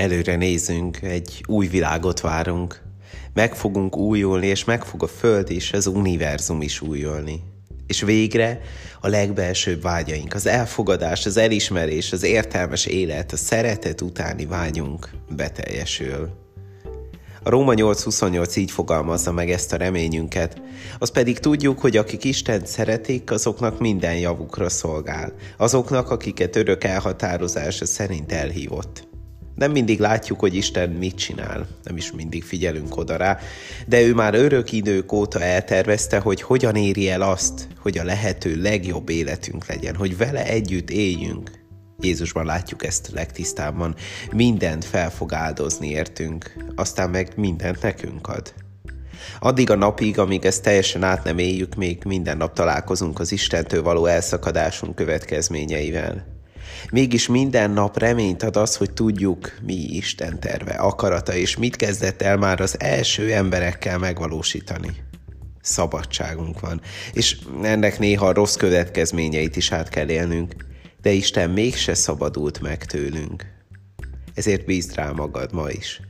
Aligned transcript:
Előre 0.00 0.36
nézünk, 0.36 1.02
egy 1.02 1.44
új 1.46 1.66
világot 1.66 2.20
várunk. 2.20 2.82
Meg 3.34 3.54
fogunk 3.54 3.96
újulni, 3.96 4.46
és 4.46 4.64
meg 4.64 4.84
fog 4.84 5.02
a 5.02 5.06
Föld 5.06 5.50
és 5.50 5.72
az 5.72 5.86
univerzum 5.86 6.62
is 6.62 6.80
újulni. 6.80 7.42
És 7.86 8.00
végre 8.00 8.60
a 9.00 9.08
legbelsőbb 9.08 9.82
vágyaink, 9.82 10.34
az 10.34 10.46
elfogadás, 10.46 11.26
az 11.26 11.36
elismerés, 11.36 12.12
az 12.12 12.22
értelmes 12.22 12.86
élet, 12.86 13.32
a 13.32 13.36
szeretet 13.36 14.00
utáni 14.00 14.46
vágyunk 14.46 15.10
beteljesül. 15.36 16.30
A 17.42 17.50
Róma 17.50 17.72
8.28 17.74 18.58
így 18.58 18.70
fogalmazza 18.70 19.32
meg 19.32 19.50
ezt 19.50 19.72
a 19.72 19.76
reményünket, 19.76 20.60
azt 20.98 21.12
pedig 21.12 21.38
tudjuk, 21.38 21.78
hogy 21.78 21.96
akik 21.96 22.24
Isten 22.24 22.64
szeretik, 22.64 23.30
azoknak 23.30 23.78
minden 23.78 24.16
javukra 24.16 24.68
szolgál, 24.68 25.32
azoknak, 25.56 26.10
akiket 26.10 26.56
örök 26.56 26.84
elhatározása 26.84 27.86
szerint 27.86 28.32
elhívott. 28.32 29.08
Nem 29.60 29.70
mindig 29.70 29.98
látjuk, 29.98 30.40
hogy 30.40 30.54
Isten 30.54 30.90
mit 30.90 31.16
csinál, 31.16 31.66
nem 31.82 31.96
is 31.96 32.12
mindig 32.12 32.44
figyelünk 32.44 32.96
oda 32.96 33.16
rá, 33.16 33.38
de 33.86 34.00
ő 34.00 34.14
már 34.14 34.34
örök 34.34 34.72
idők 34.72 35.12
óta 35.12 35.40
eltervezte, 35.40 36.18
hogy 36.18 36.42
hogyan 36.42 36.76
éri 36.76 37.10
el 37.10 37.22
azt, 37.22 37.68
hogy 37.78 37.98
a 37.98 38.04
lehető 38.04 38.60
legjobb 38.60 39.08
életünk 39.08 39.66
legyen, 39.66 39.94
hogy 39.94 40.16
vele 40.16 40.46
együtt 40.46 40.90
éljünk. 40.90 41.50
Jézusban 41.98 42.44
látjuk 42.44 42.84
ezt 42.84 43.10
legtisztábban. 43.14 43.94
Mindent 44.32 44.84
fel 44.84 45.10
fog 45.10 45.32
áldozni 45.32 45.88
értünk, 45.88 46.56
aztán 46.74 47.10
meg 47.10 47.32
mindent 47.36 47.82
nekünk 47.82 48.28
ad. 48.28 48.54
Addig 49.40 49.70
a 49.70 49.76
napig, 49.76 50.18
amíg 50.18 50.44
ezt 50.44 50.62
teljesen 50.62 51.02
át 51.02 51.24
nem 51.24 51.38
éljük, 51.38 51.74
még 51.74 52.02
minden 52.04 52.36
nap 52.36 52.54
találkozunk 52.54 53.20
az 53.20 53.32
Istentől 53.32 53.82
való 53.82 54.06
elszakadásunk 54.06 54.94
következményeivel. 54.94 56.39
Mégis 56.90 57.26
minden 57.26 57.70
nap 57.70 57.98
reményt 57.98 58.42
ad 58.42 58.56
az, 58.56 58.76
hogy 58.76 58.92
tudjuk, 58.92 59.58
mi 59.62 59.74
Isten 59.74 60.40
terve, 60.40 60.72
akarata, 60.72 61.34
és 61.34 61.56
mit 61.56 61.76
kezdett 61.76 62.22
el 62.22 62.36
már 62.36 62.60
az 62.60 62.80
első 62.80 63.32
emberekkel 63.32 63.98
megvalósítani. 63.98 64.90
Szabadságunk 65.60 66.60
van, 66.60 66.80
és 67.12 67.36
ennek 67.62 67.98
néha 67.98 68.32
rossz 68.32 68.56
következményeit 68.56 69.56
is 69.56 69.72
át 69.72 69.88
kell 69.88 70.08
élnünk, 70.08 70.54
de 71.02 71.10
Isten 71.10 71.50
mégse 71.50 71.94
szabadult 71.94 72.60
meg 72.60 72.84
tőlünk. 72.84 73.46
Ezért 74.34 74.64
bízd 74.64 74.94
rá 74.94 75.10
magad 75.10 75.52
ma 75.52 75.70
is. 75.70 76.00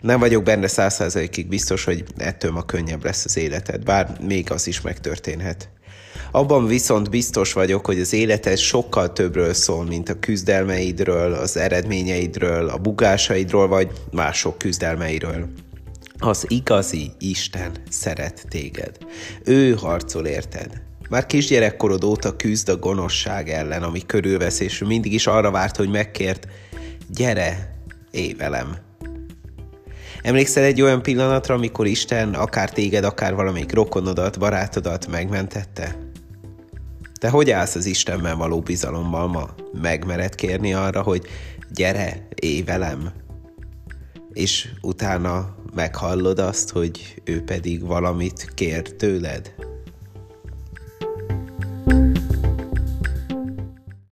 Nem 0.00 0.18
vagyok 0.18 0.42
benne 0.42 0.66
százszerzalékig 0.66 1.48
biztos, 1.48 1.84
hogy 1.84 2.04
ettől 2.16 2.50
ma 2.50 2.62
könnyebb 2.62 3.04
lesz 3.04 3.24
az 3.24 3.36
életed, 3.36 3.84
bár 3.84 4.16
még 4.20 4.50
az 4.50 4.66
is 4.66 4.80
megtörténhet. 4.80 5.70
Abban 6.34 6.66
viszont 6.66 7.10
biztos 7.10 7.52
vagyok, 7.52 7.86
hogy 7.86 8.00
az 8.00 8.12
életed 8.12 8.58
sokkal 8.58 9.12
többről 9.12 9.52
szól, 9.52 9.84
mint 9.84 10.08
a 10.08 10.18
küzdelmeidről, 10.18 11.32
az 11.32 11.56
eredményeidről, 11.56 12.68
a 12.68 12.78
bugásaidról, 12.78 13.68
vagy 13.68 13.90
mások 14.12 14.58
küzdelmeiről. 14.58 15.48
Az 16.18 16.44
igazi 16.48 17.10
Isten 17.18 17.70
szeret 17.90 18.44
téged. 18.48 18.98
Ő 19.44 19.74
harcol 19.74 20.26
érted. 20.26 20.82
Már 21.08 21.26
kisgyerekkorod 21.26 22.04
óta 22.04 22.36
küzd 22.36 22.68
a 22.68 22.76
gonoszság 22.76 23.48
ellen, 23.48 23.82
ami 23.82 24.00
körülvesz, 24.06 24.60
és 24.60 24.78
mindig 24.78 25.12
is 25.12 25.26
arra 25.26 25.50
várt, 25.50 25.76
hogy 25.76 25.88
megkért, 25.88 26.46
gyere, 27.08 27.76
élj 28.10 28.32
velem. 28.32 28.76
Emlékszel 30.22 30.64
egy 30.64 30.82
olyan 30.82 31.02
pillanatra, 31.02 31.54
amikor 31.54 31.86
Isten 31.86 32.34
akár 32.34 32.70
téged, 32.70 33.04
akár 33.04 33.34
valamelyik 33.34 33.74
rokonodat, 33.74 34.38
barátodat 34.38 35.06
megmentette? 35.06 36.10
Te 37.22 37.28
hogy 37.28 37.50
állsz 37.50 37.74
az 37.74 37.86
Istenben 37.86 38.38
való 38.38 38.60
bizalommal 38.60 39.26
ma? 39.26 39.48
Megmered 39.82 40.34
kérni 40.34 40.74
arra, 40.74 41.02
hogy 41.02 41.26
gyere, 41.70 42.26
élj 42.34 42.62
velem? 42.62 43.12
És 44.32 44.68
utána 44.80 45.54
meghallod 45.74 46.38
azt, 46.38 46.70
hogy 46.70 47.22
ő 47.24 47.42
pedig 47.42 47.86
valamit 47.86 48.50
kér 48.54 48.96
tőled? 48.96 49.54